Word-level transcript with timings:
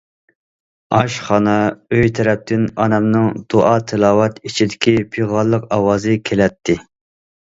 ئاشخانا 0.99 1.51
ئۆي 1.97 2.07
تەرەپتىن 2.19 2.63
ئانامنىڭ 2.85 3.27
دۇئا- 3.53 3.75
تىلاۋەت 3.91 4.41
ئىچىدىكى 4.49 4.93
پىغانلىق 5.17 5.69
ئاۋازى 5.77 6.17
كېلەتتى. 6.31 6.79